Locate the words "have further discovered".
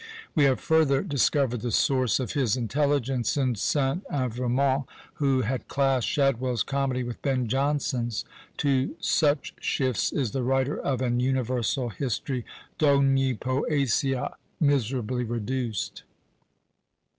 0.45-1.61